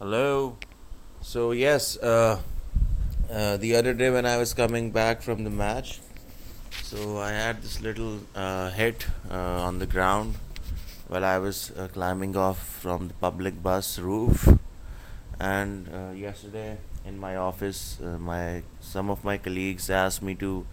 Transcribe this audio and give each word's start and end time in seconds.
Hello. 0.00 0.56
So 1.20 1.52
yes, 1.52 1.98
uh, 1.98 2.40
uh, 3.30 3.58
the 3.58 3.76
other 3.76 3.92
day 3.92 4.08
when 4.08 4.24
I 4.24 4.38
was 4.38 4.54
coming 4.54 4.92
back 4.92 5.20
from 5.20 5.44
the 5.44 5.50
match, 5.50 6.00
so 6.82 7.18
I 7.18 7.32
had 7.32 7.60
this 7.60 7.82
little 7.82 8.20
uh, 8.34 8.70
hit 8.70 9.04
uh, 9.30 9.60
on 9.60 9.78
the 9.78 9.84
ground 9.84 10.36
while 11.08 11.22
I 11.22 11.36
was 11.36 11.72
uh, 11.72 11.88
climbing 11.92 12.34
off 12.34 12.80
from 12.80 13.08
the 13.08 13.14
public 13.20 13.62
bus 13.62 13.98
roof. 13.98 14.48
And 15.38 15.90
uh, 15.92 16.12
yesterday 16.14 16.78
in 17.04 17.18
my 17.18 17.36
office, 17.36 18.00
my 18.00 18.62
some 18.80 19.10
of 19.10 19.22
my 19.22 19.36
colleagues 19.36 19.90
asked 19.90 20.22
me 20.22 20.34
to 20.36 20.64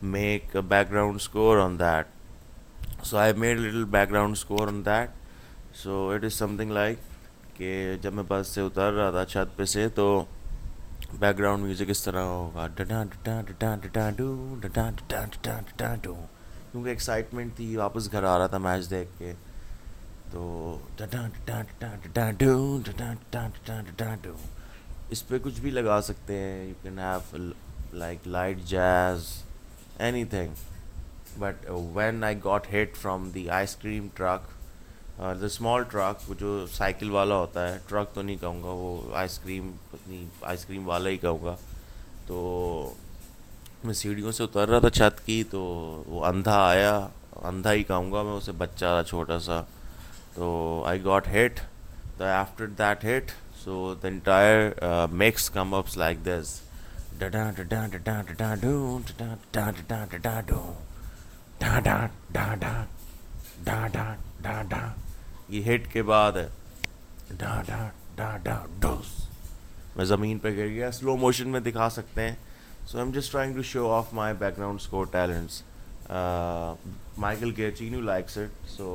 make 0.00 0.54
a 0.54 0.62
background 0.62 1.20
score 1.22 1.58
on 1.58 1.78
that. 1.78 2.06
So 3.02 3.18
I 3.18 3.32
made 3.32 3.58
a 3.58 3.62
little 3.62 3.84
background 3.84 4.38
score 4.38 4.68
on 4.68 4.84
that. 4.84 5.10
So 5.72 6.10
it 6.10 6.22
is 6.22 6.36
something 6.36 6.70
like 6.70 6.98
कि 7.58 7.98
जब 8.02 8.12
मैं 8.12 8.26
बस 8.28 8.48
से 8.48 8.62
उतर 8.62 8.92
रहा 8.92 9.10
था 9.12 9.24
छत 9.24 9.54
पे 9.58 9.66
से 9.66 9.88
तो 9.96 10.06
बैकग्राउंड 11.14 11.64
म्यूज़िक 11.64 11.90
इस 11.90 12.04
तरह 12.04 12.20
होगा 12.20 12.66
क्योंकि 16.72 16.90
एक्साइटमेंट 16.90 17.58
थी 17.58 17.76
वापस 17.76 18.08
घर 18.12 18.24
आ 18.24 18.36
रहा 18.36 18.48
था 18.48 18.58
मैच 18.58 18.84
देख 18.86 19.08
के 19.18 19.32
तो 20.32 20.44
इस 25.12 25.20
पर 25.22 25.38
कुछ 25.38 25.58
भी 25.58 25.70
लगा 25.70 26.00
सकते 26.00 26.34
हैं 26.34 26.68
you 26.68 26.74
can 26.82 26.98
have 26.98 27.52
like 27.94 28.26
light 28.26 28.64
jazz 28.66 29.26
anything 30.32 30.54
but 31.38 31.68
when 31.70 32.24
I 32.24 32.34
got 32.42 32.66
hit 32.70 32.96
from 32.96 33.30
the 33.32 33.48
ice cream 33.52 34.08
truck 34.16 34.48
और 35.18 35.36
द 35.38 35.48
स्मॉल 35.48 35.84
ट्रक 35.90 36.18
जो 36.40 36.66
साइकिल 36.68 37.10
वाला 37.10 37.34
होता 37.34 37.60
है 37.66 37.78
ट्रक 37.88 38.10
तो 38.14 38.22
नहीं 38.22 38.36
कहूँगा 38.38 38.70
वो 38.70 39.12
आइसक्रीम 39.16 39.68
अपनी 39.94 40.26
आइसक्रीम 40.46 40.84
वाला 40.86 41.10
ही 41.10 41.18
कहूँगा 41.18 41.52
तो 42.28 42.96
मैं 43.84 43.92
सीढ़ियों 43.94 44.32
से 44.32 44.44
उतर 44.44 44.68
रहा 44.68 44.80
था 44.80 44.88
छत 44.90 45.22
की 45.26 45.42
तो 45.52 45.60
वो 46.08 46.20
अंधा 46.30 46.56
आया 46.66 46.92
अंधा 47.44 47.70
ही 47.70 47.82
कहूँगा 47.84 48.22
मैं 48.22 48.32
उसे 48.32 48.52
बच्चा 48.60 48.90
था 48.96 49.02
छोटा 49.02 49.38
सा 49.38 49.60
तो 50.36 50.48
I 50.88 50.98
got 51.00 51.28
hit 51.28 51.60
the 52.18 52.22
after 52.34 52.66
that 52.76 53.04
hit 53.04 53.30
so 53.64 53.94
the 54.02 54.06
entire 54.06 55.08
makes 55.14 55.48
come 55.56 55.72
ups 55.76 55.96
like 55.98 56.22
this 56.24 56.60
डा 57.20 57.28
डा 57.28 57.50
डा 57.50 58.20
डा 64.62 64.94
ये 65.50 65.60
हिट 65.62 65.86
के 65.92 66.02
बाद 66.02 66.34
डा 67.32 67.54
डा 67.68 67.78
डा 68.18 68.36
डा 68.44 68.56
डोस। 68.82 69.16
मैं 69.96 70.04
ज़मीन 70.04 70.38
पे 70.38 70.52
गिर 70.54 70.68
गया 70.68 70.90
स्लो 70.90 71.16
मोशन 71.16 71.48
में 71.48 71.62
दिखा 71.62 71.88
सकते 71.88 72.22
हैं। 72.22 72.36
So 72.86 72.98
I 72.98 73.04
am 73.04 73.12
just 73.12 73.30
trying 73.30 73.54
to 73.56 73.62
show 73.62 73.86
off 73.88 74.14
my 74.14 74.34
background 74.40 74.80
score 74.80 75.06
talents 75.12 75.62
Michael 77.18 77.50
Giacchino 77.56 77.94
you 77.94 78.00
likes 78.00 78.38
it 78.38 78.66
so 78.68 78.88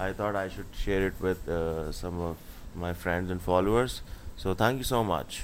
I 0.00 0.12
thought 0.20 0.36
I 0.36 0.50
should 0.50 0.74
share 0.84 1.06
it 1.06 1.22
with 1.22 1.44
some 2.00 2.20
of 2.28 2.78
my 2.78 2.92
friends 3.02 3.30
and 3.30 3.40
followers 3.40 4.00
so 4.42 4.54
thank 4.60 4.78
you 4.78 4.84
so 4.84 5.02
much 5.04 5.40